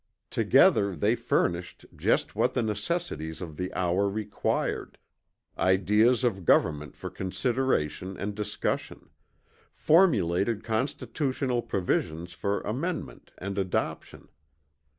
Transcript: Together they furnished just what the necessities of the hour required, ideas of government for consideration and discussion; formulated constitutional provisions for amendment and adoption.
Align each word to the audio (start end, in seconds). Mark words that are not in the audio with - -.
Together 0.31 0.95
they 0.95 1.13
furnished 1.13 1.85
just 1.95 2.35
what 2.35 2.55
the 2.55 2.63
necessities 2.63 3.39
of 3.39 3.55
the 3.55 3.71
hour 3.75 4.09
required, 4.09 4.97
ideas 5.59 6.23
of 6.23 6.43
government 6.43 6.95
for 6.95 7.07
consideration 7.07 8.17
and 8.17 8.33
discussion; 8.33 9.11
formulated 9.71 10.63
constitutional 10.63 11.61
provisions 11.61 12.33
for 12.33 12.61
amendment 12.61 13.31
and 13.37 13.59
adoption. 13.59 14.27